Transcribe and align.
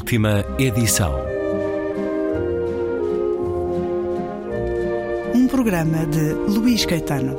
Última 0.00 0.42
edição. 0.58 1.14
Um 5.34 5.46
programa 5.46 6.06
de 6.06 6.32
Luís 6.32 6.86
Caetano. 6.86 7.36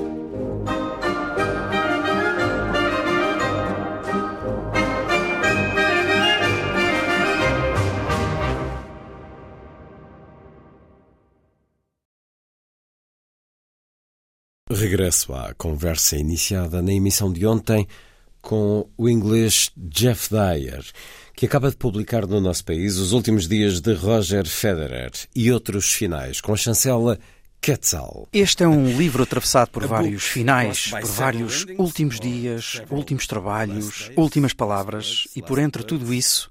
Regresso 14.70 15.34
à 15.34 15.54
conversa 15.56 16.16
iniciada 16.16 16.80
na 16.82 16.94
emissão 16.94 17.34
de 17.34 17.44
ontem 17.46 17.88
com 18.42 18.90
o 18.98 19.08
inglês 19.10 19.72
Jeff 19.78 20.30
Dyer, 20.30 20.84
que 21.42 21.48
acaba 21.48 21.72
de 21.72 21.76
publicar 21.76 22.28
no 22.28 22.40
nosso 22.40 22.64
país 22.64 22.98
os 22.98 23.14
últimos 23.14 23.48
dias 23.48 23.82
de 23.82 23.96
Roger 23.96 24.48
Federer 24.48 25.12
e 25.36 25.52
outros 25.52 25.92
finais, 25.92 26.40
com 26.40 26.54
a 26.54 26.56
chancela 26.56 27.18
Quetzal. 27.60 28.28
Este 28.32 28.64
é 28.64 28.68
um 28.68 28.96
livro 28.96 29.24
atravessado 29.24 29.72
por 29.72 29.88
vários 29.88 30.24
finais, 30.24 30.92
por 30.92 31.04
vários 31.04 31.66
últimos 31.80 32.20
dias, 32.20 32.84
últimos 32.92 33.26
trabalhos, 33.26 34.12
últimas 34.16 34.54
palavras 34.54 35.28
e 35.36 35.42
por 35.42 35.58
entre 35.58 35.84
tudo 35.84 36.14
isso, 36.14 36.48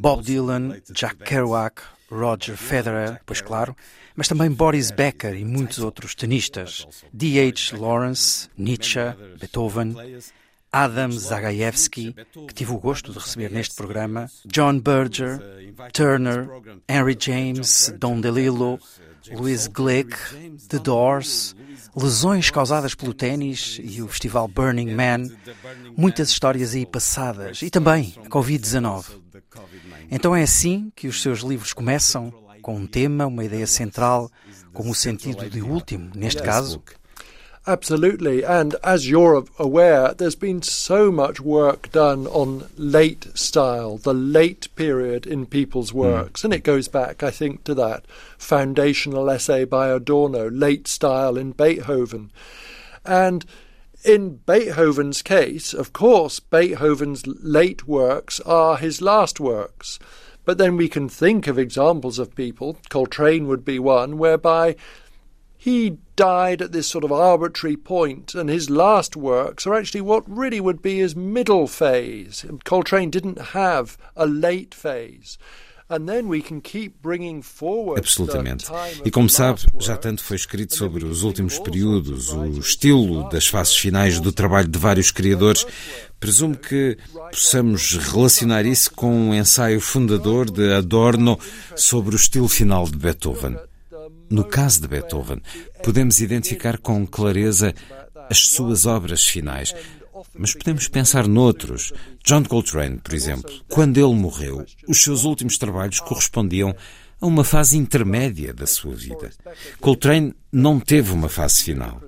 Bob 0.00 0.20
Dylan, 0.20 0.80
Jack 0.90 1.14
Kerouac, 1.18 1.82
Roger 2.10 2.56
Federer, 2.56 3.20
pois 3.24 3.40
claro, 3.40 3.76
mas 4.16 4.26
também 4.26 4.50
Boris 4.50 4.90
Becker 4.90 5.36
e 5.36 5.44
muitos 5.44 5.78
outros 5.78 6.12
tenistas, 6.12 6.88
D.H. 7.12 7.76
Lawrence, 7.76 8.48
Nietzsche, 8.58 8.98
Beethoven, 9.38 9.94
Adam 10.74 11.12
Zagajewski, 11.12 12.16
que 12.48 12.52
tive 12.52 12.72
o 12.72 12.78
gosto 12.78 13.12
de 13.12 13.18
receber 13.20 13.48
neste 13.48 13.76
programa, 13.76 14.28
John 14.44 14.80
Berger, 14.80 15.40
Turner, 15.92 16.48
Henry 16.88 17.16
James, 17.16 17.94
Don 17.96 18.20
DeLillo, 18.20 18.80
Louis 19.30 19.68
Glick, 19.68 20.16
The 20.68 20.80
Doors, 20.80 21.54
lesões 21.94 22.50
causadas 22.50 22.92
pelo 22.92 23.14
ténis 23.14 23.80
e 23.84 24.02
o 24.02 24.08
festival 24.08 24.48
Burning 24.48 24.92
Man, 24.92 25.28
muitas 25.96 26.30
histórias 26.30 26.74
aí 26.74 26.84
passadas 26.84 27.62
e 27.62 27.70
também 27.70 28.12
a 28.24 28.28
Covid-19. 28.28 29.22
Então 30.10 30.34
é 30.34 30.42
assim 30.42 30.90
que 30.96 31.06
os 31.06 31.22
seus 31.22 31.38
livros 31.38 31.72
começam, 31.72 32.32
com 32.60 32.74
um 32.74 32.86
tema, 32.86 33.26
uma 33.26 33.44
ideia 33.44 33.68
central, 33.68 34.28
com 34.72 34.90
o 34.90 34.94
sentido 34.94 35.48
de 35.48 35.62
último, 35.62 36.10
neste 36.16 36.42
caso. 36.42 36.82
Absolutely. 37.66 38.44
And 38.44 38.76
as 38.84 39.08
you're 39.08 39.42
aware, 39.58 40.12
there's 40.12 40.34
been 40.34 40.60
so 40.60 41.10
much 41.10 41.40
work 41.40 41.90
done 41.92 42.26
on 42.26 42.68
late 42.76 43.26
style, 43.36 43.96
the 43.96 44.12
late 44.12 44.68
period 44.76 45.26
in 45.26 45.46
people's 45.46 45.92
works. 45.92 46.42
Mm. 46.42 46.44
And 46.44 46.54
it 46.54 46.62
goes 46.62 46.88
back, 46.88 47.22
I 47.22 47.30
think, 47.30 47.64
to 47.64 47.74
that 47.74 48.04
foundational 48.36 49.30
essay 49.30 49.64
by 49.64 49.88
Adorno, 49.88 50.50
Late 50.50 50.86
Style 50.86 51.38
in 51.38 51.52
Beethoven. 51.52 52.30
And 53.04 53.46
in 54.04 54.36
Beethoven's 54.46 55.22
case, 55.22 55.72
of 55.72 55.94
course, 55.94 56.40
Beethoven's 56.40 57.26
late 57.26 57.88
works 57.88 58.40
are 58.40 58.76
his 58.76 59.00
last 59.00 59.40
works. 59.40 59.98
But 60.44 60.58
then 60.58 60.76
we 60.76 60.90
can 60.90 61.08
think 61.08 61.46
of 61.46 61.58
examples 61.58 62.18
of 62.18 62.34
people, 62.34 62.76
Coltrane 62.90 63.46
would 63.48 63.64
be 63.64 63.78
one, 63.78 64.18
whereby 64.18 64.76
he 65.64 65.96
died 66.14 66.60
at 66.60 66.72
this 66.72 66.86
sort 66.86 67.04
of 67.04 67.10
arbitrary 67.10 67.74
point, 67.74 68.34
and 68.34 68.50
his 68.50 68.68
last 68.68 69.16
works 69.16 69.66
are 69.66 69.74
actually 69.74 70.02
what 70.02 70.22
really 70.28 70.60
would 70.60 70.82
be 70.82 70.98
his 70.98 71.16
middle 71.16 71.66
phase. 71.66 72.44
Coltrane 72.64 73.08
didn't 73.10 73.54
have 73.54 73.96
a 74.14 74.26
late 74.26 74.74
phase. 74.74 75.38
Absolutamente. 77.96 78.66
E 79.04 79.10
como 79.10 79.28
sabe, 79.30 79.60
já 79.78 79.96
tanto 79.96 80.22
foi 80.22 80.36
escrito 80.36 80.74
sobre 80.74 81.04
os 81.04 81.22
últimos 81.22 81.58
períodos, 81.58 82.30
o 82.30 82.58
estilo 82.58 83.26
das 83.30 83.46
fases 83.46 83.76
finais 83.76 84.20
do 84.20 84.32
trabalho 84.32 84.68
de 84.68 84.78
vários 84.78 85.10
criadores. 85.10 85.66
Presumo 86.20 86.56
que 86.56 86.98
possamos 87.30 87.96
relacionar 87.96 88.66
isso 88.66 88.90
com 88.94 89.14
um 89.14 89.34
ensaio 89.34 89.80
fundador 89.80 90.50
de 90.50 90.74
Adorno 90.74 91.38
sobre 91.74 92.14
o 92.14 92.16
estilo 92.16 92.48
final 92.48 92.86
de 92.86 92.96
Beethoven. 92.98 93.56
No 94.30 94.44
caso 94.44 94.80
de 94.80 94.88
Beethoven, 94.88 95.40
podemos 95.82 96.20
identificar 96.20 96.78
com 96.78 97.06
clareza 97.06 97.74
as 98.30 98.48
suas 98.48 98.86
obras 98.86 99.24
finais, 99.24 99.74
mas 100.34 100.54
podemos 100.54 100.88
pensar 100.88 101.28
noutros. 101.28 101.92
John 102.24 102.44
Coltrane, 102.44 102.98
por 102.98 103.14
exemplo. 103.14 103.52
Quando 103.68 103.98
ele 103.98 104.14
morreu, 104.14 104.64
os 104.88 105.02
seus 105.02 105.24
últimos 105.24 105.58
trabalhos 105.58 106.00
correspondiam 106.00 106.74
a 107.20 107.26
uma 107.26 107.44
fase 107.44 107.76
intermédia 107.76 108.52
da 108.52 108.66
sua 108.66 108.94
vida. 108.94 109.30
Coltrane 109.80 110.34
não 110.52 110.80
teve 110.80 111.12
uma 111.12 111.28
fase 111.28 111.62
final. 111.62 112.02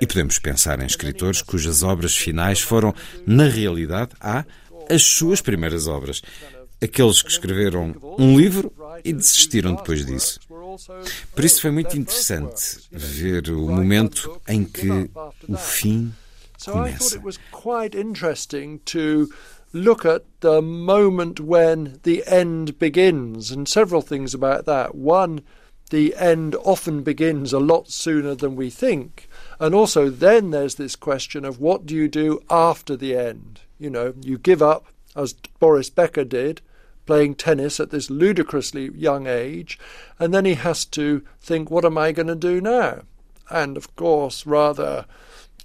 E 0.00 0.06
podemos 0.06 0.38
pensar 0.38 0.80
em 0.80 0.86
escritores 0.86 1.42
cujas 1.42 1.82
obras 1.82 2.16
finais 2.16 2.60
foram, 2.60 2.94
na 3.26 3.48
realidade, 3.48 4.12
há 4.20 4.44
as 4.90 5.02
suas 5.02 5.40
primeiras 5.40 5.86
obras. 5.86 6.22
Aqueles 6.82 7.22
que 7.22 7.30
escreveram 7.30 7.94
um 8.18 8.38
livro 8.38 8.72
e 9.04 9.12
desistiram 9.12 9.74
depois 9.74 10.04
disso. 10.04 10.38
Por 11.34 11.44
isso 11.44 11.60
foi 11.60 11.70
muito 11.70 11.96
interessante 11.96 12.80
ver 12.90 13.48
o 13.50 13.68
momento 13.68 14.40
em 14.48 14.64
que 14.64 15.10
o 15.48 15.56
fim 15.56 16.12
So 16.58 16.78
I 16.78 16.92
thought 16.92 17.14
it 17.14 17.22
was 17.22 17.38
quite 17.52 17.94
interesting 17.94 18.80
to 18.86 19.28
look 19.72 20.06
at 20.06 20.22
the 20.40 20.62
moment 20.62 21.38
when 21.38 22.00
the 22.02 22.24
end 22.26 22.78
begins, 22.78 23.50
and 23.50 23.68
several 23.68 24.00
things 24.00 24.32
about 24.34 24.64
that. 24.64 24.94
One, 24.94 25.42
the 25.90 26.14
end 26.16 26.56
often 26.64 27.02
begins 27.02 27.52
a 27.52 27.58
lot 27.58 27.90
sooner 27.90 28.34
than 28.34 28.56
we 28.56 28.70
think. 28.70 29.28
And 29.60 29.74
also, 29.74 30.08
then 30.08 30.50
there's 30.50 30.76
this 30.76 30.96
question 30.96 31.44
of 31.44 31.60
what 31.60 31.86
do 31.86 31.94
you 31.94 32.08
do 32.08 32.40
after 32.50 32.96
the 32.96 33.16
end? 33.16 33.60
You 33.78 33.90
know, 33.90 34.14
you 34.20 34.38
give 34.38 34.62
up, 34.62 34.86
as 35.14 35.34
Boris 35.60 35.90
Becker 35.90 36.24
did, 36.24 36.62
playing 37.06 37.36
tennis 37.36 37.80
at 37.80 37.90
this 37.90 38.10
ludicrously 38.10 38.90
young 38.94 39.26
age, 39.26 39.78
and 40.18 40.34
then 40.34 40.44
he 40.44 40.54
has 40.54 40.84
to 40.84 41.22
think, 41.40 41.70
what 41.70 41.84
am 41.84 41.96
I 41.96 42.12
going 42.12 42.26
to 42.26 42.34
do 42.34 42.60
now? 42.60 43.02
And 43.48 43.76
of 43.76 43.94
course, 43.96 44.44
rather 44.44 45.06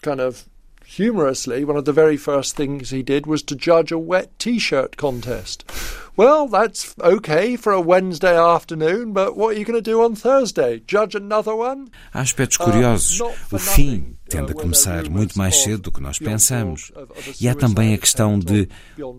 kind 0.02 0.20
of 0.22 0.48
humorously, 0.86 1.64
one 1.64 1.78
of 1.78 1.86
the 1.86 1.94
very 1.94 2.18
first 2.18 2.56
things 2.56 2.90
he 2.90 3.02
did 3.02 3.26
was 3.26 3.42
to 3.44 3.56
judge 3.56 3.92
a 3.92 3.98
wet 3.98 4.38
t 4.40 4.60
shirt 4.60 4.98
contest. 4.98 5.70
Well, 6.18 6.48
that's 6.48 6.94
okay 7.00 7.56
for 7.56 7.72
a 7.72 7.80
Wednesday 7.82 8.38
afternoon, 8.38 9.14
but 9.14 9.38
what 9.38 9.56
are 9.56 9.60
you 9.60 9.66
going 9.66 9.82
to 9.82 9.92
do 9.92 10.04
on 10.04 10.16
Thursday? 10.16 10.82
Judge 10.86 11.16
another 11.16 11.56
one? 11.56 11.88
Há 12.14 12.20
aspectos 12.20 12.58
curiosos. 12.58 13.22
Uh, 13.22 13.32
o 13.52 13.58
fim 13.58 14.18
tende 14.32 14.52
a 14.52 14.56
começar 14.56 15.10
muito 15.10 15.38
mais 15.38 15.58
cedo 15.58 15.84
do 15.84 15.92
que 15.92 16.02
nós 16.02 16.18
pensamos. 16.18 16.92
E 17.40 17.48
há 17.50 17.56
também 17.56 17.94
a 17.94 17.98
questão 17.98 18.40
de 18.40 18.68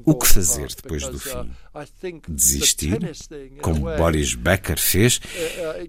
o 0.04 0.14
que 0.14 0.26
fazer 0.26 0.68
depois 0.68 1.06
do 1.06 1.18
fim. 1.18 1.50
Desistir, 2.28 2.98
como 3.62 3.80
Boris 3.96 4.34
Becker 4.34 4.78
fez, 4.78 5.20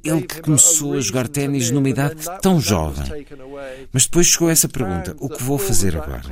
ele 0.04 0.22
que 0.22 0.42
começou 0.42 0.94
a 0.94 1.02
jogar 1.02 1.28
ténis 1.28 1.72
numa 1.72 1.90
idade 1.90 2.26
tão 2.42 2.60
jovem. 2.60 3.26
Mas 3.92 4.04
depois 4.06 4.28
chegou 4.28 4.50
essa 4.50 4.70
pergunta: 4.70 5.16
o 5.20 5.30
que 5.30 5.44
vou 5.44 5.58
fazer 5.58 5.98
agora? 5.98 6.24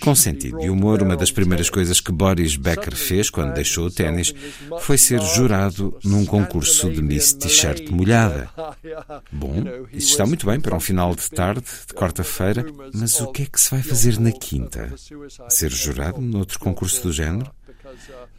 Com 0.00 0.14
sentido 0.14 0.60
e 0.62 0.70
humor, 0.70 1.02
uma 1.02 1.16
das 1.16 1.30
primeiras 1.30 1.68
coisas 1.68 2.00
que 2.00 2.12
Boris 2.12 2.56
Becker 2.56 2.96
fez 2.96 3.28
quando 3.28 3.52
deixou 3.52 3.89
ténis 3.90 4.34
foi 4.80 4.98
ser 4.98 5.20
jurado 5.20 5.98
num 6.04 6.24
concurso 6.24 6.90
de 6.90 7.02
Miss 7.02 7.32
T-shirt 7.32 7.88
molhada. 7.90 8.50
Bom, 9.30 9.64
isso 9.92 10.10
está 10.10 10.26
muito 10.26 10.46
bem 10.46 10.60
para 10.60 10.76
um 10.76 10.80
final 10.80 11.14
de 11.14 11.28
tarde, 11.30 11.64
de 11.86 11.94
quarta-feira, 11.94 12.64
mas 12.94 13.20
o 13.20 13.28
que 13.28 13.42
é 13.42 13.46
que 13.46 13.60
se 13.60 13.70
vai 13.70 13.82
fazer 13.82 14.18
na 14.18 14.32
quinta? 14.32 14.92
Ser 15.48 15.70
jurado 15.70 16.20
noutro 16.20 16.58
concurso 16.58 17.02
do 17.02 17.12
género? 17.12 17.50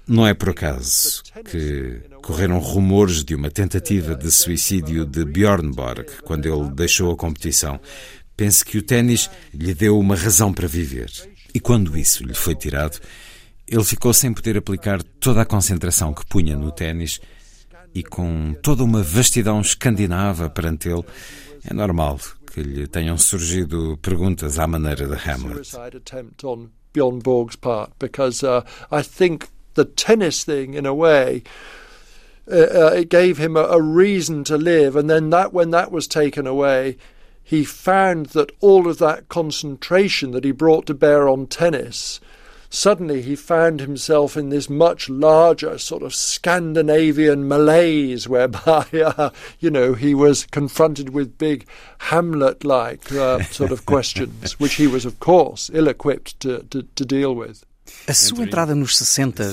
Não 0.08 0.28
é 0.28 0.34
por 0.34 0.50
acaso 0.50 1.24
que 1.50 2.02
correram 2.22 2.60
rumores 2.60 3.24
de 3.24 3.36
uma 3.36 3.50
tentativa 3.50 4.16
de 4.16 4.32
suicídio 4.32 5.06
de 5.06 5.24
Bjorn 5.26 5.72
Borg 5.74 6.06
quando 6.24 6.46
ele 6.46 6.70
deixou 6.72 7.12
a 7.12 7.18
competição. 7.18 7.80
Penso 8.36 8.66
que 8.66 8.78
o 8.78 8.82
ténis 8.82 9.30
lhe 9.54 9.74
deu 9.74 10.00
uma 10.00 10.16
razão 10.16 10.54
para 10.54 10.68
viver. 10.68 11.12
E 11.54 11.60
quando 11.60 11.98
isso 11.98 12.24
lhe 12.24 12.34
foi 12.34 12.56
tirado, 12.56 13.00
ele 13.72 13.84
ficou 13.86 14.14
sem 14.14 14.34
poder 14.34 14.58
aplicar 14.58 15.02
toda 15.02 15.42
a 15.42 15.46
concentração 15.46 16.14
que 16.14 16.26
punha 16.26 16.58
no 16.58 16.72
ténis 16.72 17.22
e 17.96 18.04
com 18.04 18.54
toda 18.62 18.84
uma 18.84 19.02
vastidão 19.02 19.62
escandinava 19.62 20.50
perante 20.50 20.90
ele. 20.90 21.06
É 21.64 21.74
normal 21.74 22.20
que 22.46 22.62
lhe 22.62 22.86
tenham 22.86 23.18
surgido 23.18 23.98
perguntas 24.02 24.60
à 24.60 24.68
maneira 24.68 25.08
de 25.08 25.16
Hamlet. 25.16 25.72
Bjorn 26.94 27.20
Borg's 27.20 27.56
part 27.56 27.94
because 28.00 28.44
uh, 28.44 28.64
I 28.92 29.02
think 29.02 29.48
the 29.76 29.86
tennis 29.86 30.44
thing, 30.44 30.74
in 30.74 30.86
a 30.86 30.94
way, 30.94 31.42
uh, 32.52 32.56
uh, 32.56 32.92
it 32.94 33.10
gave 33.10 33.38
him 33.38 33.56
a, 33.56 33.64
a, 33.64 33.82
reason 33.82 34.44
to 34.44 34.58
live. 34.58 34.98
And 34.98 35.10
then 35.10 35.30
that, 35.30 35.54
when 35.54 35.72
that 35.72 35.90
was 35.90 36.06
taken 36.06 36.46
away, 36.46 36.98
he 37.42 37.64
found 37.64 38.28
that 38.28 38.52
all 38.60 38.90
of 38.90 38.98
that 38.98 39.30
concentration 39.30 40.32
that 40.32 40.44
he 40.44 40.52
brought 40.52 40.86
to 40.88 40.94
bear 40.94 41.30
on 41.30 41.48
tennis, 41.48 42.20
suddenly 42.72 43.22
he 43.22 43.36
found 43.36 43.80
himself 43.82 44.36
in 44.36 44.50
this 44.50 44.70
much 44.70 45.10
larger 45.10 45.78
sort 45.78 46.02
of 46.02 46.16
Scandinavian 46.16 47.48
malaise, 47.48 48.28
whereby, 48.28 48.88
uh, 48.94 49.30
you 49.60 49.70
know, 49.70 49.94
he 49.94 50.16
was 50.16 50.46
confronted 50.46 51.10
with 51.10 51.38
big 51.38 51.68
Hamlet 52.00 52.64
like 52.64 53.12
uh, 53.12 53.44
sort 53.44 53.72
of 53.72 53.86
questions, 53.94 54.60
which 54.60 54.76
he 54.76 54.88
was, 54.88 55.06
of 55.06 55.20
course, 55.20 55.70
ill 55.74 55.88
equipped 55.88 56.40
to, 56.40 56.64
to, 56.72 56.84
to 56.96 57.06
deal 57.06 57.36
with. 57.36 57.64
A 58.08 58.14
sua 58.14 58.44
entrada 58.44 58.74
nos 58.74 58.98
60 58.98 59.44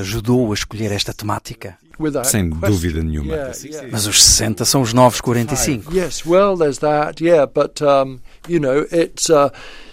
ajudou 0.00 0.50
a 0.50 0.54
escolher 0.54 0.92
esta 0.92 1.12
temática? 1.12 1.78
Sem 2.24 2.48
dúvida 2.48 3.02
nenhuma. 3.02 3.34
Yeah, 3.34 3.52
yeah. 3.64 3.88
Mas 3.92 4.06
os 4.06 4.24
60 4.24 4.64
são 4.64 4.80
os 4.80 4.94
novos 4.94 5.20
45. 5.20 5.94
Yes, 5.94 6.24
well, 6.24 6.56
there's 6.56 6.78
that, 6.78 7.20
yeah, 7.20 7.46
but, 7.46 7.82
um, 7.82 8.20
you 8.48 8.58
know, 8.58 8.86
it's. 8.90 9.28
Uh, 9.30 9.50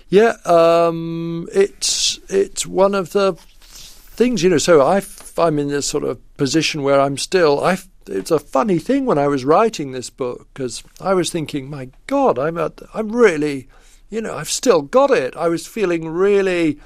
Yeah, 0.09 0.37
um, 0.45 1.47
it's 1.53 2.19
it's 2.29 2.65
one 2.65 2.95
of 2.95 3.11
the 3.11 3.33
things 3.33 4.41
you 4.41 4.49
know. 4.49 4.57
So 4.57 4.81
I 4.81 5.01
I'm 5.37 5.59
in 5.59 5.67
this 5.67 5.85
sort 5.85 6.03
of 6.03 6.19
position 6.37 6.81
where 6.81 6.99
I'm 6.99 7.17
still 7.17 7.63
I. 7.63 7.77
It's 8.07 8.31
a 8.31 8.39
funny 8.39 8.79
thing 8.79 9.05
when 9.05 9.19
I 9.19 9.27
was 9.27 9.45
writing 9.45 9.91
this 9.91 10.09
book 10.09 10.47
because 10.51 10.83
I 10.99 11.13
was 11.13 11.29
thinking, 11.29 11.69
my 11.69 11.89
God, 12.07 12.39
I'm 12.39 12.57
at, 12.57 12.81
I'm 12.95 13.11
really, 13.11 13.67
you 14.09 14.19
know, 14.19 14.35
I've 14.35 14.49
still 14.49 14.81
got 14.81 15.11
it. 15.11 15.35
I 15.35 15.47
was 15.47 15.67
feeling 15.67 16.09
really, 16.09 16.79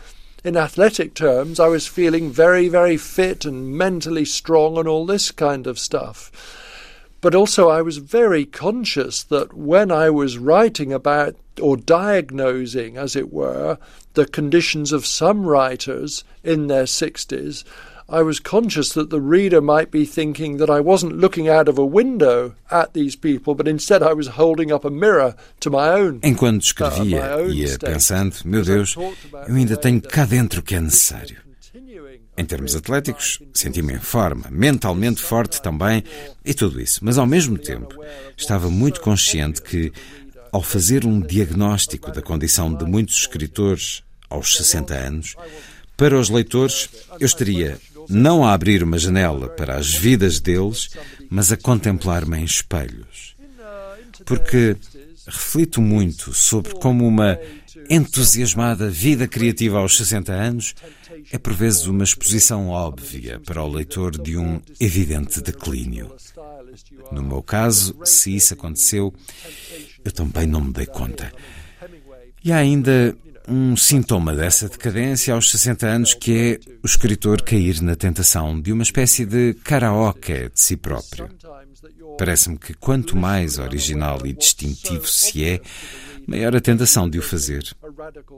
in 0.43 0.57
athletic 0.57 1.13
terms, 1.13 1.61
I 1.61 1.67
was 1.67 1.87
feeling 1.87 2.29
very 2.29 2.67
very 2.67 2.97
fit 2.97 3.45
and 3.45 3.77
mentally 3.77 4.25
strong 4.25 4.77
and 4.77 4.85
all 4.85 5.05
this 5.05 5.31
kind 5.31 5.65
of 5.65 5.79
stuff. 5.79 6.29
But 7.23 7.35
also, 7.35 7.69
I 7.69 7.81
was 7.81 7.99
very 7.99 8.43
conscious 8.43 9.23
that 9.23 9.53
when 9.53 9.93
I 9.93 10.09
was 10.09 10.37
writing 10.37 10.91
about 10.91 11.37
or 11.61 11.77
diagnosing, 11.77 12.97
as 12.97 13.15
it 13.15 13.31
were, 13.31 13.77
the 14.13 14.25
conditions 14.25 14.91
of 14.91 15.05
some 15.05 15.45
writers 15.45 16.25
in 16.43 16.67
their 16.67 16.83
60s, 16.83 17.63
I 18.09 18.23
was 18.23 18.41
conscious 18.41 18.91
that 18.91 19.09
the 19.09 19.21
reader 19.21 19.61
might 19.61 19.89
be 19.89 20.03
thinking 20.03 20.57
that 20.57 20.69
I 20.69 20.81
wasn't 20.81 21.17
looking 21.17 21.47
out 21.47 21.69
of 21.69 21.77
a 21.77 21.85
window 21.85 22.55
at 22.69 22.93
these 22.93 23.15
people, 23.15 23.55
but 23.55 23.69
instead 23.69 24.03
I 24.03 24.11
was 24.11 24.27
holding 24.35 24.73
up 24.73 24.83
a 24.83 24.89
mirror 24.89 25.35
to 25.61 25.69
my 25.69 25.87
own. 25.91 26.19
Enquanto 26.23 26.61
escrevia, 26.61 27.37
uh, 27.37 27.47
ia 27.47 27.79
pensando, 27.79 28.35
meu 28.43 28.63
Deus, 28.63 28.97
eu 29.47 29.55
ainda 29.55 29.77
tenho 29.77 30.01
cá 30.01 30.25
dentro 30.25 30.59
o 30.59 30.63
que 30.63 30.75
é 30.75 30.81
necessário. 30.81 31.42
Em 32.43 32.45
termos 32.45 32.75
atléticos, 32.75 33.39
senti-me 33.53 33.93
em 33.93 33.99
forma, 34.01 34.49
mentalmente 34.51 35.21
forte 35.21 35.61
também 35.61 36.03
e 36.43 36.53
tudo 36.53 36.81
isso. 36.81 36.99
Mas 37.01 37.17
ao 37.17 37.25
mesmo 37.25 37.57
tempo, 37.57 37.95
estava 38.35 38.69
muito 38.69 38.99
consciente 38.99 39.61
que, 39.61 39.93
ao 40.51 40.61
fazer 40.61 41.05
um 41.05 41.21
diagnóstico 41.21 42.11
da 42.11 42.21
condição 42.21 42.75
de 42.75 42.83
muitos 42.83 43.15
escritores 43.15 44.03
aos 44.29 44.57
60 44.57 44.93
anos, 44.93 45.35
para 45.95 46.19
os 46.19 46.29
leitores 46.29 46.89
eu 47.17 47.25
estaria 47.25 47.79
não 48.09 48.43
a 48.43 48.51
abrir 48.51 48.83
uma 48.83 48.97
janela 48.97 49.47
para 49.47 49.77
as 49.77 49.93
vidas 49.93 50.41
deles, 50.41 50.89
mas 51.29 51.49
a 51.49 51.55
contemplar-me 51.55 52.39
em 52.39 52.43
espelhos. 52.43 53.37
Porque 54.25 54.75
reflito 55.25 55.81
muito 55.81 56.33
sobre 56.33 56.73
como 56.73 57.07
uma 57.07 57.39
entusiasmada 57.89 58.89
vida 58.89 59.27
criativa 59.27 59.79
aos 59.79 59.97
60 59.97 60.31
anos 60.31 60.75
é 61.31 61.37
por 61.37 61.53
vezes 61.53 61.85
uma 61.85 62.03
exposição 62.03 62.69
óbvia 62.69 63.39
para 63.39 63.63
o 63.63 63.71
leitor 63.71 64.17
de 64.17 64.37
um 64.37 64.61
evidente 64.79 65.41
declínio. 65.41 66.13
No 67.11 67.23
meu 67.23 67.41
caso, 67.41 67.95
se 68.03 68.35
isso 68.35 68.53
aconteceu, 68.53 69.13
eu 70.03 70.11
também 70.11 70.47
não 70.47 70.61
me 70.61 70.73
dei 70.73 70.85
conta. 70.85 71.31
E 72.43 72.51
há 72.51 72.57
ainda 72.57 73.15
um 73.47 73.75
sintoma 73.75 74.33
dessa 74.33 74.69
decadência 74.69 75.33
aos 75.33 75.51
60 75.51 75.85
anos 75.85 76.13
que 76.13 76.59
é 76.63 76.71
o 76.81 76.85
escritor 76.85 77.41
cair 77.41 77.81
na 77.81 77.95
tentação 77.95 78.59
de 78.59 78.71
uma 78.71 78.83
espécie 78.83 79.25
de 79.25 79.53
karaoke 79.55 80.49
de 80.49 80.59
si 80.59 80.77
próprio. 80.77 81.29
Parece-me 82.17 82.57
que 82.57 82.73
quanto 82.73 83.17
mais 83.17 83.57
original 83.57 84.25
e 84.25 84.33
distintivo 84.33 85.07
se 85.07 85.43
é, 85.43 85.61
maior 86.27 86.55
a 86.55 86.61
tentação 86.61 87.09
de 87.09 87.19
o 87.19 87.21
fazer. 87.21 87.63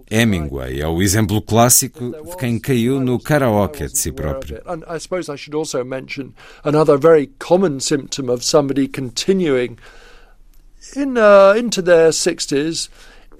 Hemingway 0.09 0.81
é 0.81 0.87
o 0.87 1.01
exemplo 1.01 1.41
clássico 1.41 2.11
de 2.11 2.37
quem 2.37 2.59
caiu 2.59 2.99
no 2.99 3.19
karaoke 3.19 3.85
de 3.87 3.97
si 3.97 4.11
próprio. 4.11 4.57
I 4.87 4.99
suppose 4.99 5.31
I 5.31 5.37
should 5.37 5.55
also 5.55 5.83
mention 5.83 6.33
another 6.63 6.97
very 6.97 7.27
common 7.39 7.79
symptom 7.79 8.29
of 8.29 8.43
somebody 8.43 8.87
continuing 8.87 9.77
in 10.95 11.17
uh, 11.17 11.57
into 11.57 11.81
their 11.81 12.09
60s 12.09 12.89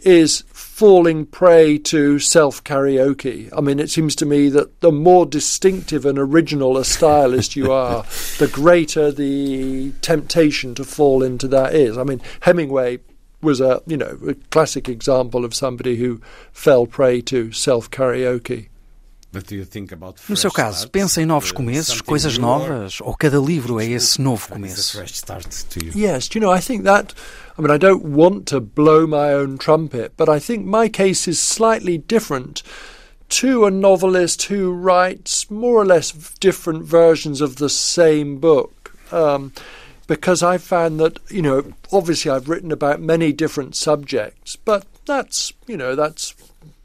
is 0.04 0.44
falling 0.76 1.26
prey 1.26 1.78
to 1.78 2.20
self 2.20 2.62
karaoke. 2.66 3.50
I 3.58 3.62
mean, 3.62 3.80
it 3.80 3.90
seems 3.90 4.14
to 4.18 4.26
me 4.26 4.50
that 4.50 4.82
the 4.82 4.92
more 4.92 5.26
distinctive 5.26 6.06
and 6.06 6.20
original 6.20 6.78
a 6.78 6.84
stylist 6.84 7.56
you 7.56 7.72
are, 7.84 8.04
the 8.40 8.50
greater 8.52 9.10
the 9.10 9.94
temptation 10.02 10.76
to 10.76 10.84
fall 10.84 11.24
into 11.24 11.48
that 11.48 11.74
is. 11.74 11.98
I 11.98 12.04
mean, 12.04 12.22
Hemingway 12.42 13.00
was 13.42 13.62
a 13.62 13.82
you 13.88 13.96
know 13.96 14.20
a 14.28 14.34
classic 14.52 14.90
example 14.90 15.46
of 15.46 15.56
somebody 15.56 15.96
who 15.96 16.20
fell 16.52 16.86
prey 16.86 17.22
to 17.22 17.54
self 17.54 17.90
karaoke. 17.90 18.68
No 20.30 20.38
seu 20.38 20.52
caso, 20.52 20.90
pensa 20.90 21.22
em 21.22 21.26
novos 21.26 21.52
começos, 21.52 22.02
coisas 22.02 22.38
novas, 22.38 23.00
ou 23.02 23.16
cada 23.16 23.38
livro 23.38 23.80
é 23.80 23.86
esse 23.86 24.22
novo 24.22 24.48
começo? 24.50 24.98
Yes, 25.96 26.30
you 26.34 26.42
know, 26.42 26.56
I 26.56 26.62
think 26.62 26.84
that 26.84 27.14
I 27.58 27.62
mean 27.62 27.74
I 27.74 27.78
don't 27.78 28.06
want 28.06 28.46
to 28.52 28.60
blow 28.62 29.08
my 29.08 29.34
own 29.34 29.58
trumpet, 29.58 30.14
but 30.18 30.30
I 30.30 30.40
think 30.40 30.66
my 30.66 30.90
case 30.90 31.30
is 31.30 31.40
slightly 31.40 31.98
different 31.98 32.64
to 33.30 33.66
a 33.66 33.72
novelist 33.72 34.44
who 34.44 34.72
writes 34.72 35.50
more 35.50 35.82
or 35.82 35.86
less 35.86 36.12
different 36.40 36.84
versions 36.84 37.42
of 37.42 37.56
the 37.56 37.70
same 37.70 38.38
book. 38.40 38.94
Um, 39.12 39.52
because 40.08 40.44
I 40.44 40.58
found 40.60 41.00
that, 41.00 41.20
you 41.30 41.42
know, 41.42 41.64
obviously 41.92 42.30
I've 42.30 42.48
written 42.48 42.72
about 42.72 43.02
many 43.02 43.34
different 43.34 43.76
subjects, 43.76 44.56
but 44.56 44.86
that's, 45.06 45.54
you 45.68 45.78
know, 45.78 45.96
that's 45.96 46.36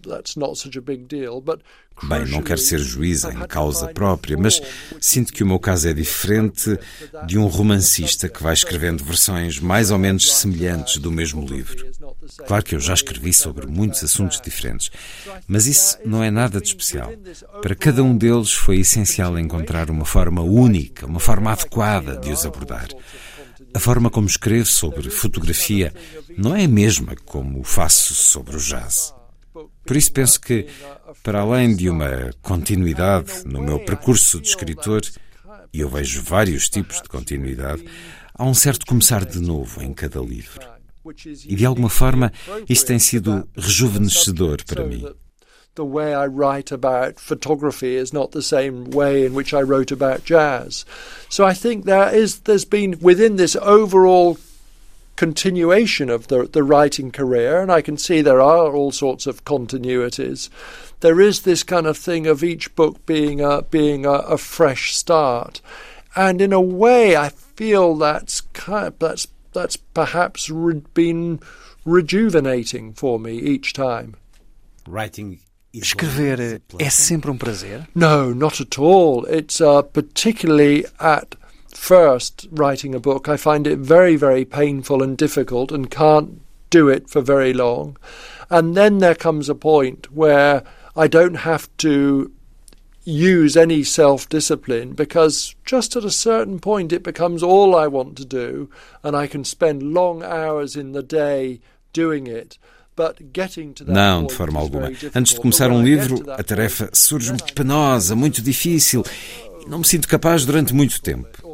that's 0.03 0.37
not 0.37 0.57
such 0.57 0.77
a 0.77 0.81
big 0.81 1.09
deal, 1.09 1.41
but 1.41 1.63
Bem, 2.03 2.25
não 2.27 2.43
quero 2.43 2.59
ser 2.59 2.79
juiz 2.79 3.25
em 3.25 3.47
causa 3.47 3.89
própria, 3.89 4.37
mas 4.37 4.61
sinto 5.01 5.33
que 5.33 5.43
o 5.43 5.47
meu 5.47 5.59
caso 5.59 5.89
é 5.89 5.93
diferente 5.93 6.79
de 7.27 7.37
um 7.37 7.47
romancista 7.47 8.29
que 8.29 8.43
vai 8.43 8.55
escrevendo 8.55 9.05
versões 9.05 9.59
mais 9.59 9.91
ou 9.91 9.99
menos 9.99 10.33
semelhantes 10.33 10.97
do 10.97 11.11
mesmo 11.11 11.47
livro. 11.47 11.91
Claro 12.47 12.65
que 12.65 12.75
eu 12.75 12.81
já 12.81 12.95
escrevi 12.95 13.33
sobre 13.33 13.67
muitos 13.67 14.03
assuntos 14.03 14.41
diferentes, 14.41 14.91
mas 15.47 15.67
isso 15.67 15.99
não 16.05 16.23
é 16.25 16.31
nada 16.31 16.61
de 16.61 16.69
especial. 16.69 17.13
Para 17.61 17.75
cada 17.75 18.03
um 18.03 18.17
deles 18.17 18.53
foi 18.53 18.79
essencial 18.79 19.39
encontrar 19.39 19.91
uma 19.91 20.05
forma 20.07 20.41
única, 20.41 21.07
uma 21.07 21.21
forma 21.21 21.53
adequada 21.53 22.17
de 22.17 22.33
os 22.33 22.47
abordar. 22.47 22.89
A 23.75 23.79
forma 23.79 24.11
como 24.11 24.27
escrevo 24.27 24.67
sobre 24.67 25.11
fotografia 25.11 25.93
não 26.37 26.55
é 26.55 26.65
a 26.65 26.69
mesma 26.69 27.15
como 27.25 27.63
faço 27.63 28.15
sobre 28.15 28.57
o 28.57 28.59
jazz. 28.59 29.15
Por 29.85 29.97
isso 29.97 30.13
penso 30.13 30.41
que, 30.41 30.67
para 31.23 31.41
além 31.41 31.75
de 31.75 31.89
uma 31.89 32.31
continuidade 32.43 33.45
no 33.45 33.63
meu 33.63 33.79
percurso 33.81 34.41
de 34.41 34.49
escritor, 34.49 35.03
e 35.73 35.81
eu 35.81 35.89
vejo 35.89 36.23
vários 36.23 36.69
tipos 36.69 37.01
de 37.01 37.09
continuidade, 37.09 37.85
há 38.35 38.45
um 38.45 38.55
certo 38.55 38.87
começar 38.87 39.25
de 39.25 39.41
novo 39.41 39.83
em 39.83 39.93
cada 39.93 40.21
livro. 40.21 40.69
E 41.47 41.55
de 41.55 41.65
alguma 41.65 41.89
forma 41.89 42.33
isso 42.69 42.87
tem 42.87 42.99
sido 42.99 43.49
rejuvenescedor 43.57 44.65
para 44.65 44.85
mim. 44.85 45.05
The 45.75 45.85
way 45.85 46.13
I 46.15 46.27
write 46.27 46.73
about 46.73 47.21
photography 47.21 47.97
is 47.97 48.13
not 48.13 48.33
the 48.33 48.43
same 48.43 48.91
way 48.91 49.25
in 49.25 49.35
which 49.35 49.55
I 49.55 49.63
wrote 49.63 49.91
about 49.91 50.25
jazz. 50.25 50.85
So 51.29 51.45
I 51.45 51.55
think 51.55 51.85
there 51.85 52.13
is 52.15 52.41
there's 52.41 52.65
been 52.65 52.99
within 53.01 53.37
this 53.37 53.57
overall 53.57 54.39
continuation 55.17 56.09
of 56.09 56.29
the, 56.29 56.45
the 56.45 56.63
writing 56.63 57.11
career, 57.11 57.61
and 57.61 57.71
I 57.71 57.83
can 57.83 57.99
see 57.99 58.21
there 58.21 58.41
are 58.41 58.75
all 58.75 58.91
sorts 58.91 59.27
of 59.27 59.45
continuities. 59.45 60.49
There 61.01 61.21
is 61.21 61.43
this 61.43 61.63
kind 61.63 61.87
of 61.87 61.97
thing 61.97 62.27
of 62.27 62.43
each 62.43 62.75
book 62.75 63.05
being 63.07 63.41
a, 63.41 63.63
being 63.63 64.07
a, 64.07 64.13
a 64.13 64.39
fresh 64.39 64.95
start, 64.95 65.61
and 66.17 66.41
in 66.41 66.53
a 66.53 66.61
way, 66.61 67.17
I 67.17 67.29
feel 67.29 67.95
that's 67.97 68.41
kind 68.41 68.89
of, 68.89 68.99
that's 68.99 69.29
that's 69.53 69.77
perhaps 69.77 70.49
re- 70.49 70.83
been 70.95 71.41
rejuvenating 71.85 72.93
for 72.93 73.19
me 73.19 73.39
each 73.39 73.73
time. 73.73 74.15
Writing 74.87 75.41
Escrever 75.73 76.61
é 76.79 76.91
sempre 76.91 77.31
um 77.31 77.39
prazer? 77.39 77.87
No, 77.95 78.35
not 78.35 78.61
at 78.61 78.79
all. 78.79 79.25
It's 79.27 79.61
uh, 79.61 79.83
particularly 79.83 80.85
at 80.99 81.37
first 81.73 82.49
writing 82.51 82.95
a 82.95 83.01
book, 83.01 83.29
I 83.29 83.37
find 83.37 83.67
it 83.67 83.79
very, 83.79 84.17
very 84.17 84.45
painful 84.45 85.03
and 85.03 85.17
difficult 85.17 85.71
and 85.73 85.91
can't 85.91 86.41
do 86.71 86.89
it 86.89 87.09
for 87.09 87.21
very 87.21 87.53
long. 87.53 87.97
And 88.49 88.77
then 88.77 88.99
there 88.99 89.15
comes 89.15 89.49
a 89.49 89.55
point 89.55 90.13
where 90.13 90.65
I 90.97 91.07
don't 91.07 91.37
have 91.37 91.69
to 91.79 92.33
use 93.05 93.57
any 93.57 93.83
self 93.83 94.29
discipline 94.29 94.93
because 94.93 95.55
just 95.65 95.97
at 95.97 96.05
a 96.05 96.11
certain 96.11 96.59
point 96.59 96.93
it 96.93 97.03
becomes 97.03 97.43
all 97.43 97.75
I 97.75 97.87
want 97.87 98.17
to 98.19 98.25
do, 98.25 98.69
and 99.03 99.17
I 99.17 99.27
can 99.27 99.45
spend 99.45 99.95
long 99.95 100.23
hours 100.23 100.77
in 100.77 100.93
the 100.93 101.03
day 101.03 101.61
doing 101.93 102.27
it. 102.27 102.59
Não, 103.87 104.27
de 104.27 104.35
forma 104.35 104.61
alguma. 104.61 104.91
Antes 105.15 105.35
de 105.35 105.41
começar 105.41 105.71
um 105.71 105.83
livro, 105.83 106.23
a 106.31 106.43
tarefa 106.43 106.91
surge-me 106.93 107.39
penosa, 107.55 108.15
muito 108.15 108.43
difícil. 108.43 109.05
Não 109.67 109.79
me 109.79 109.87
sinto 109.87 110.09
capaz 110.09 110.45
durante 110.45 110.75
muito 110.75 111.01
tempo. 111.01 111.51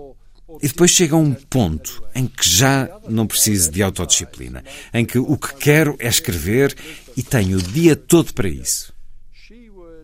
E 0.63 0.69
depois 0.69 0.91
chega 0.91 1.17
um 1.17 1.35
ponto 1.35 2.03
em 2.15 2.27
que 2.27 2.49
já 2.49 2.89
não 3.09 3.27
preciso 3.27 3.71
de 3.71 3.83
autodisciplina, 3.83 4.65
em 4.93 5.05
que 5.05 5.19
o 5.19 5.37
que 5.37 5.55
quero 5.55 5.97
é 5.99 6.09
escrever 6.09 6.75
e 7.17 7.23
tenho 7.23 7.59
o 7.59 7.63
dia 7.63 7.95
todo 7.95 8.33
para 8.33 8.49
isso. 8.49 8.95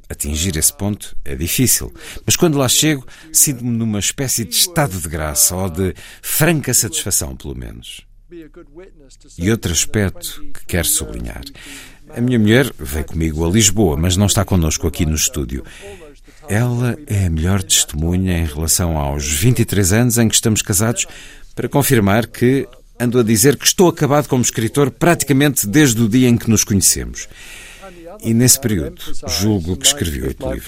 Atingir 0.08 0.56
esse 0.58 0.72
ponto 0.74 1.16
é 1.24 1.34
difícil, 1.34 1.90
mas 2.26 2.36
quando 2.36 2.58
lá 2.58 2.68
chego, 2.68 3.06
sinto-me 3.32 3.70
numa 3.70 3.98
espécie 3.98 4.44
de 4.44 4.54
estado 4.54 4.98
de 5.00 5.08
graça 5.08 5.56
ou 5.56 5.70
de 5.70 5.94
franca 6.20 6.74
satisfação, 6.74 7.34
pelo 7.34 7.56
menos. 7.56 8.02
E 9.38 9.50
outro 9.50 9.72
aspecto 9.72 10.42
que 10.54 10.66
quero 10.66 10.86
sublinhar. 10.86 11.42
A 12.08 12.20
minha 12.20 12.38
mulher 12.38 12.72
veio 12.78 13.04
comigo 13.04 13.44
a 13.44 13.50
Lisboa, 13.50 13.96
mas 13.96 14.16
não 14.16 14.26
está 14.26 14.44
connosco 14.44 14.86
aqui 14.86 15.04
no 15.04 15.14
estúdio. 15.14 15.64
Ela 16.48 16.98
é 17.06 17.26
a 17.26 17.30
melhor 17.30 17.62
testemunha 17.62 18.38
em 18.38 18.44
relação 18.44 18.98
aos 18.98 19.26
23 19.26 19.92
anos 19.92 20.18
em 20.18 20.28
que 20.28 20.34
estamos 20.34 20.62
casados 20.62 21.06
para 21.54 21.68
confirmar 21.68 22.26
que 22.26 22.66
ando 22.98 23.18
a 23.18 23.22
dizer 23.22 23.56
que 23.56 23.66
estou 23.66 23.88
acabado 23.88 24.28
como 24.28 24.42
escritor 24.42 24.90
praticamente 24.90 25.66
desde 25.66 26.02
o 26.02 26.08
dia 26.08 26.28
em 26.28 26.36
que 26.36 26.48
nos 26.48 26.64
conhecemos. 26.64 27.28
E 28.22 28.32
nesse 28.34 28.60
período, 28.60 29.00
julgo 29.26 29.76
que 29.76 29.86
escrevi 29.86 30.22
oito 30.22 30.44
livros. 30.44 30.64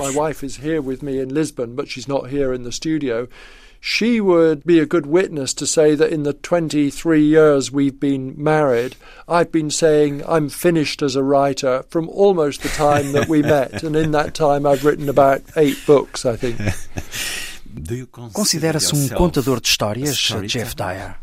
She 3.87 4.19
would 4.19 4.65
be 4.65 4.79
a 4.79 4.87
good 4.87 5.05
witness 5.05 5.53
to 5.53 5.67
say 5.67 5.95
that 5.95 6.11
in 6.11 6.23
the 6.23 6.33
23 6.33 7.23
years 7.23 7.71
we've 7.71 8.01
been 8.01 8.33
married, 8.35 8.97
I've 9.29 9.53
been 9.53 9.71
saying 9.71 10.23
I'm 10.27 10.49
finished 10.49 11.03
as 11.03 11.17
a 11.17 11.23
writer 11.23 11.85
from 11.91 12.09
almost 12.09 12.63
the 12.63 12.71
time 12.71 13.13
that 13.13 13.29
we 13.29 13.43
met. 13.43 13.83
And 13.85 13.95
in 13.95 14.13
that 14.13 14.33
time, 14.33 14.65
I've 14.65 14.87
written 14.87 15.11
about 15.11 15.43
eight 15.55 15.77
books, 15.87 16.25
I 16.25 16.35
think. 16.37 16.57
Considera-se 18.33 18.97
um 18.97 19.19
contador 19.19 19.61
de 19.61 19.67
histórias, 19.67 20.49
Jeff 20.49 20.75
Dyer? 20.75 21.17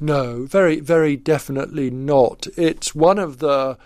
No, 0.00 0.46
very, 0.46 0.80
very 0.80 1.16
definitely 1.16 1.90
not. 1.90 2.48
It's 2.56 2.92
one 2.92 3.20
of 3.20 3.38
the 3.38 3.78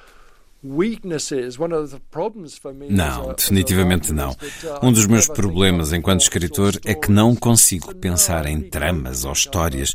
Não, 2.90 3.34
definitivamente 3.34 4.12
não. 4.12 4.34
Um 4.82 4.90
dos 4.90 5.06
meus 5.06 5.28
problemas 5.28 5.92
enquanto 5.92 6.22
escritor 6.22 6.80
é 6.84 6.94
que 6.94 7.12
não 7.12 7.36
consigo 7.36 7.94
pensar 7.94 8.46
em 8.46 8.60
tramas 8.62 9.24
ou 9.24 9.32
histórias. 9.32 9.94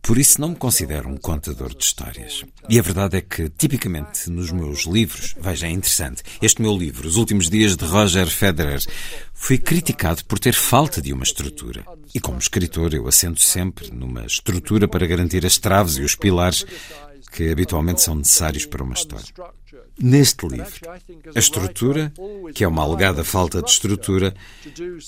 Por 0.00 0.16
isso 0.16 0.40
não 0.40 0.50
me 0.50 0.56
considero 0.56 1.06
um 1.06 1.18
contador 1.18 1.74
de 1.74 1.84
histórias. 1.84 2.42
E 2.66 2.78
a 2.78 2.82
verdade 2.82 3.18
é 3.18 3.20
que, 3.20 3.50
tipicamente, 3.50 4.30
nos 4.30 4.50
meus 4.50 4.86
livros, 4.86 5.34
veja, 5.38 5.66
é 5.66 5.70
interessante, 5.70 6.22
este 6.40 6.62
meu 6.62 6.74
livro, 6.74 7.06
Os 7.06 7.16
Últimos 7.16 7.50
Dias 7.50 7.76
de 7.76 7.84
Roger 7.84 8.26
Federer, 8.26 8.80
foi 9.34 9.58
criticado 9.58 10.24
por 10.24 10.38
ter 10.38 10.54
falta 10.54 11.02
de 11.02 11.12
uma 11.12 11.24
estrutura. 11.24 11.84
E 12.14 12.20
como 12.20 12.38
escritor, 12.38 12.94
eu 12.94 13.06
assento 13.06 13.42
sempre 13.42 13.90
numa 13.90 14.24
estrutura 14.24 14.88
para 14.88 15.06
garantir 15.06 15.44
as 15.44 15.58
traves 15.58 15.98
e 15.98 16.02
os 16.02 16.14
pilares 16.14 16.64
que 17.30 17.50
habitualmente 17.50 18.00
são 18.00 18.14
necessários 18.14 18.64
para 18.64 18.82
uma 18.82 18.94
história. 18.94 19.26
Neste 20.00 20.46
livro, 20.46 20.90
a 21.34 21.38
estrutura, 21.38 22.12
que 22.54 22.62
é 22.62 22.68
uma 22.68 22.82
alegada 22.82 23.24
falta 23.24 23.60
de 23.60 23.70
estrutura, 23.70 24.32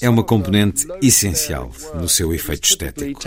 é 0.00 0.08
uma 0.08 0.24
componente 0.24 0.86
essencial 1.00 1.70
no 1.94 2.08
seu 2.08 2.34
efeito 2.34 2.64
estético. 2.64 3.20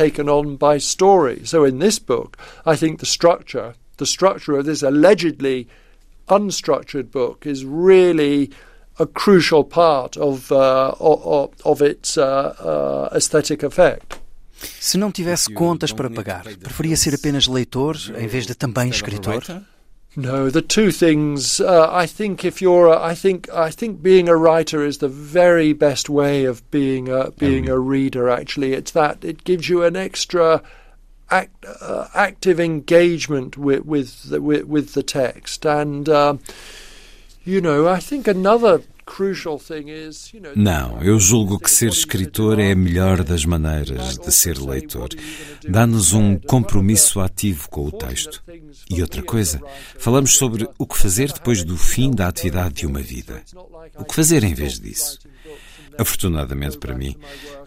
The 3.95 4.05
structure 4.05 4.57
of 4.57 4.63
this 4.63 4.81
allegedly 4.83 5.67
unstructured 6.27 7.11
book 7.11 7.45
is 7.45 7.63
really 7.63 8.49
a 8.99 9.05
crucial 9.05 9.63
part 9.63 10.17
of, 10.17 10.51
uh, 10.51 10.95
of, 10.99 11.51
of 11.63 11.81
its 11.81 12.17
uh, 12.17 12.55
uh, 12.59 13.15
aesthetic 13.15 13.63
effect. 13.63 14.19
Se 14.79 14.97
não 14.97 15.11
tivesse 15.11 15.53
contas 15.53 15.91
para 15.91 16.09
pagar, 16.09 16.43
preferia 16.57 16.95
ser 16.95 17.13
apenas 17.15 17.47
leitor 17.47 17.97
em 18.17 18.27
vez 18.27 18.45
de 18.45 18.55
também 18.55 18.89
escritor? 18.89 19.43
No, 20.15 20.49
the 20.49 20.61
two 20.61 20.91
things. 20.91 21.59
Uh, 21.59 21.89
I 21.91 22.05
think 22.05 22.45
if 22.45 22.61
you're, 22.61 22.87
a, 22.87 23.01
I 23.01 23.15
think, 23.15 23.49
I 23.51 23.71
think 23.71 24.03
being 24.03 24.29
a 24.29 24.37
writer 24.37 24.83
is 24.83 24.99
the 24.99 25.07
very 25.07 25.73
best 25.73 26.07
way 26.07 26.45
of 26.45 26.69
being 26.69 27.09
a 27.09 27.31
being 27.31 27.67
a 27.67 27.79
reader. 27.79 28.29
Actually, 28.29 28.73
it's 28.73 28.91
that 28.91 29.25
it 29.25 29.43
gives 29.43 29.69
you 29.69 29.83
an 29.83 29.95
extra 29.95 30.61
act, 31.31 31.65
uh, 31.81 32.07
active 32.13 32.59
engagement 32.59 33.57
with 33.57 33.85
with 33.85 34.29
the, 34.29 34.39
with, 34.39 34.65
with 34.65 34.93
the 34.93 35.03
text, 35.03 35.65
and 35.65 36.07
uh, 36.07 36.37
you 37.43 37.59
know, 37.59 37.87
I 37.87 37.99
think 37.99 38.27
another 38.27 38.83
Não, 40.55 41.03
eu 41.03 41.19
julgo 41.19 41.59
que 41.59 41.69
ser 41.69 41.89
escritor 41.89 42.57
é 42.57 42.71
a 42.71 42.75
melhor 42.75 43.23
das 43.23 43.45
maneiras 43.45 44.17
de 44.17 44.31
ser 44.31 44.57
leitor. 44.57 45.09
Dá-nos 45.69 46.13
um 46.13 46.35
compromisso 46.35 47.19
ativo 47.19 47.69
com 47.69 47.85
o 47.85 47.91
texto. 47.91 48.43
E 48.89 49.03
outra 49.03 49.21
coisa, 49.21 49.61
falamos 49.99 50.35
sobre 50.35 50.67
o 50.79 50.87
que 50.87 50.97
fazer 50.97 51.31
depois 51.31 51.63
do 51.63 51.77
fim 51.77 52.09
da 52.09 52.27
atividade 52.27 52.73
de 52.73 52.87
uma 52.87 53.01
vida. 53.01 53.43
O 53.99 54.03
que 54.03 54.15
fazer 54.15 54.43
em 54.43 54.55
vez 54.55 54.79
disso? 54.79 55.19
Afortunadamente 55.95 56.79
para 56.79 56.95
mim, 56.95 57.15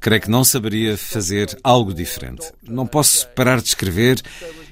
creio 0.00 0.22
que 0.22 0.30
não 0.30 0.42
saberia 0.42 0.98
fazer 0.98 1.56
algo 1.62 1.94
diferente. 1.94 2.50
Não 2.60 2.88
posso 2.88 3.28
parar 3.28 3.60
de 3.60 3.68
escrever 3.68 4.20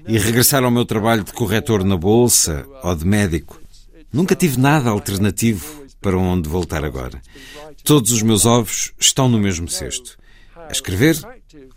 e 0.08 0.18
regressar 0.18 0.64
ao 0.64 0.72
meu 0.72 0.84
trabalho 0.84 1.22
de 1.22 1.32
corretor 1.32 1.84
na 1.84 1.96
bolsa 1.96 2.66
ou 2.82 2.96
de 2.96 3.06
médico. 3.06 3.62
Nunca 4.12 4.34
tive 4.34 4.58
nada 4.58 4.90
alternativo 4.90 5.83
para 6.04 6.18
onde 6.18 6.50
voltar 6.50 6.84
agora. 6.84 7.18
Todos 7.82 8.12
os 8.12 8.20
meus 8.20 8.44
ovos 8.44 8.92
estão 9.00 9.26
no 9.26 9.38
mesmo 9.38 9.66
cesto. 9.66 10.18
A 10.54 10.70
escrever 10.70 11.18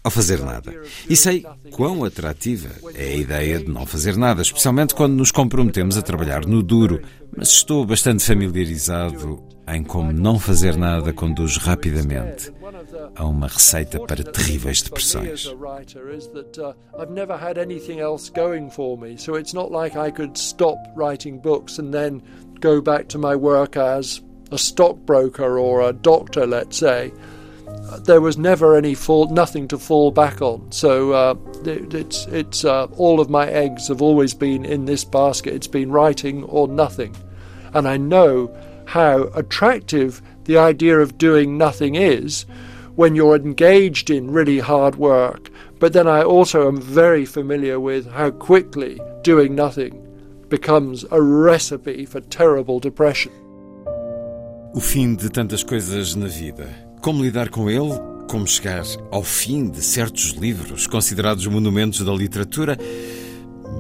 ou 0.04 0.12
fazer 0.12 0.42
nada. 0.42 0.84
E 1.10 1.16
sei 1.16 1.46
quão 1.72 2.04
atrativa 2.04 2.70
é 2.94 3.06
a 3.06 3.16
ideia 3.16 3.60
de 3.60 3.70
não 3.70 3.86
fazer 3.86 4.18
nada, 4.18 4.42
especialmente 4.42 4.94
quando 4.94 5.14
nos 5.14 5.32
comprometemos 5.32 5.98
a 5.98 6.02
trabalhar 6.02 6.46
no 6.46 6.62
duro. 6.62 7.02
Mas 7.36 7.50
estou 7.50 7.86
bastante 7.86 8.22
familiarizado 8.22 9.42
em 9.68 9.84
como 9.84 10.12
não 10.14 10.40
fazer 10.40 10.78
nada 10.78 11.12
conduz 11.12 11.58
rapidamente 11.58 12.54
a 13.16 13.26
uma 13.26 13.48
receita 13.48 14.00
para 14.00 14.24
terríveis 14.24 14.82
depressões. 14.82 15.54
Go 22.60 22.82
back 22.82 23.06
to 23.10 23.20
my 23.20 23.36
work 23.36 23.78
as 23.78 24.24
a 24.50 24.58
stockbroker 24.58 25.60
or 25.60 25.82
a 25.82 25.94
doctor, 25.94 26.48
let's 26.48 26.78
say, 26.80 27.14
there 28.04 28.22
was 28.22 28.38
never 28.38 28.76
any 28.76 28.96
fall, 28.96 29.28
nothing 29.28 29.68
to 29.68 29.78
fall 29.78 30.12
back 30.12 30.42
on. 30.42 30.72
So 30.72 31.12
uh, 31.12 31.36
it, 31.66 31.94
it's 31.94 32.26
it's 32.28 32.66
uh, 32.66 32.88
all 32.98 33.20
of 33.20 33.30
my 33.30 33.48
eggs 33.48 33.88
have 33.88 34.02
always 34.02 34.34
been 34.34 34.66
in 34.66 34.86
this 34.86 35.04
basket. 35.04 35.54
It's 35.54 35.68
been 35.68 35.92
writing 35.92 36.44
or 36.46 36.68
nothing, 36.68 37.16
and 37.74 37.88
I 37.88 37.98
know 37.98 38.52
how 38.88 39.30
attractive 39.36 40.22
the 40.46 40.58
idea 40.58 40.98
of 41.00 41.18
doing 41.18 41.58
nothing 41.58 41.96
is 41.96 42.46
when 42.96 43.16
you're 43.16 43.36
engaged 43.36 44.10
in 44.10 44.32
really 44.32 44.60
hard 44.60 44.96
work. 44.96 45.50
But 45.80 45.94
then 45.94 46.08
I 46.08 46.24
also 46.24 46.68
am 46.68 46.82
very 46.82 47.26
familiar 47.26 47.80
with 47.80 48.08
how 48.12 48.32
quickly 48.32 49.00
doing 49.22 49.56
nothing 49.56 50.04
becomes 50.50 51.06
a 51.12 51.22
recipe 51.22 52.06
for 52.06 52.22
terrible 52.22 52.80
depression. 52.80 53.32
O 54.74 54.80
fim 54.80 55.16
de 55.16 55.30
tantas 55.30 55.64
coisas 55.64 56.16
na 56.16 56.28
vida. 56.28 56.68
Como 57.02 57.24
lidar 57.24 57.50
com 57.50 57.70
ele? 57.70 58.00
Como 58.30 58.48
chegar 58.48 58.84
ao 59.12 59.24
fim 59.24 59.70
de 59.70 59.82
certos 59.82 60.32
livros 60.32 60.88
considerados 60.88 61.46
monumentos 61.48 62.02
da 62.02 62.12
literatura, 62.12 62.78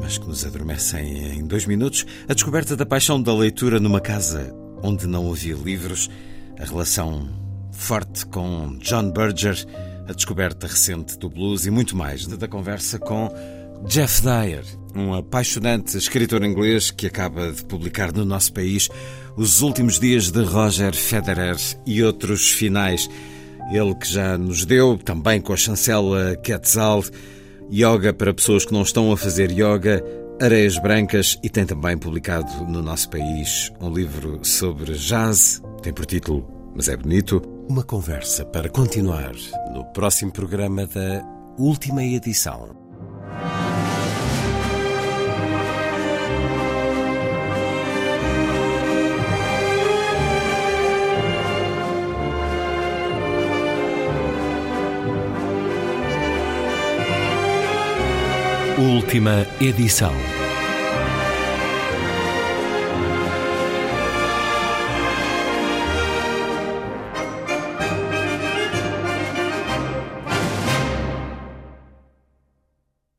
mas 0.01 0.17
que 0.17 0.27
nos 0.27 0.45
adormecem 0.45 1.37
em 1.37 1.45
dois 1.45 1.65
minutos? 1.65 2.05
A 2.27 2.33
descoberta 2.33 2.75
da 2.75 2.85
paixão 2.85 3.21
da 3.21 3.33
leitura 3.33 3.79
numa 3.79 3.99
casa 3.99 4.55
onde 4.83 5.07
não 5.07 5.31
havia 5.31 5.55
livros, 5.55 6.09
a 6.59 6.65
relação 6.65 7.29
forte 7.71 8.25
com 8.25 8.77
John 8.79 9.11
Berger, 9.11 9.63
a 10.07 10.13
descoberta 10.13 10.67
recente 10.67 11.17
do 11.17 11.29
blues 11.29 11.65
e 11.65 11.71
muito 11.71 11.95
mais 11.95 12.25
da 12.25 12.47
conversa 12.47 12.97
com 12.97 13.29
Jeff 13.85 14.21
Dyer, 14.21 14.63
um 14.95 15.13
apaixonante 15.13 15.97
escritor 15.97 16.43
inglês 16.43 16.89
que 16.89 17.05
acaba 17.05 17.51
de 17.51 17.63
publicar 17.63 18.11
no 18.11 18.25
nosso 18.25 18.51
país 18.51 18.89
Os 19.35 19.61
Últimos 19.61 19.99
Dias 19.99 20.31
de 20.31 20.43
Roger 20.43 20.95
Federer 20.95 21.57
e 21.85 22.03
outros 22.03 22.49
finais. 22.51 23.07
Ele 23.71 23.93
que 23.93 24.07
já 24.07 24.37
nos 24.37 24.65
deu, 24.65 24.97
também 24.97 25.39
com 25.39 25.53
a 25.53 25.57
chancela 25.57 26.35
Quetzal, 26.37 27.03
Yoga 27.71 28.13
para 28.13 28.33
pessoas 28.33 28.65
que 28.65 28.73
não 28.73 28.81
estão 28.81 29.11
a 29.11 29.17
fazer 29.17 29.51
yoga, 29.51 30.01
Areias 30.39 30.77
Brancas 30.77 31.39
e 31.41 31.49
tem 31.49 31.65
também 31.65 31.97
publicado 31.97 32.63
no 32.65 32.79
nosso 32.81 33.09
país 33.09 33.71
um 33.81 33.91
livro 33.91 34.39
sobre 34.45 34.93
jazz, 34.93 35.59
tem 35.81 35.91
por 35.91 36.05
título, 36.05 36.47
mas 36.75 36.87
é 36.87 36.95
bonito, 36.95 37.41
uma 37.67 37.83
conversa 37.83 38.45
para 38.45 38.69
continuar 38.69 39.33
no 39.73 39.83
próximo 39.93 40.31
programa 40.31 40.85
da 40.85 41.25
última 41.57 42.03
edição 42.03 42.86
Edição. 59.59 60.36